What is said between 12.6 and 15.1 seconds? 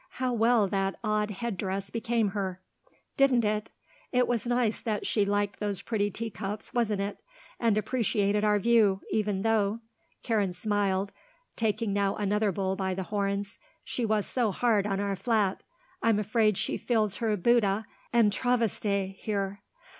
by the horns, "she was so hard on